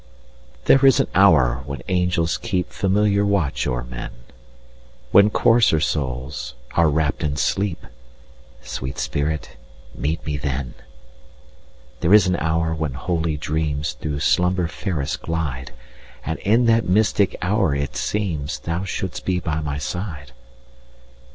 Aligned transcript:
There 0.65 0.83
is 0.83 0.99
an 0.99 1.05
hour 1.13 1.61
when 1.67 1.83
angels 1.87 2.39
keepFamiliar 2.39 3.23
watch 3.23 3.67
o'er 3.67 3.83
men, 3.83 4.09
When 5.11 5.29
coarser 5.29 5.79
souls 5.79 6.55
are 6.71 6.89
wrapp'd 6.89 7.23
in 7.23 7.37
sleep—Sweet 7.37 8.97
spirit, 8.97 9.57
meet 9.93 10.25
me 10.25 10.37
then! 10.37 10.73
There 11.99 12.15
is 12.15 12.25
an 12.25 12.35
hour 12.37 12.73
when 12.73 12.93
holy 12.93 13.37
dreamsThrough 13.37 14.23
slumber 14.23 14.67
fairest 14.67 15.21
glide; 15.21 15.69
And 16.25 16.39
in 16.39 16.65
that 16.65 16.89
mystic 16.89 17.35
hour 17.43 17.75
it 17.75 17.91
seemsThou 17.93 18.87
shouldst 18.87 19.23
be 19.23 19.39
by 19.39 19.59
my 19.61 19.77
side. 19.77 20.31